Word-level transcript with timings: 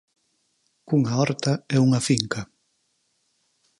Cunha 0.87 1.13
horta 1.19 1.53
e 1.73 1.75
unha 1.85 2.01
finca. 2.09 2.41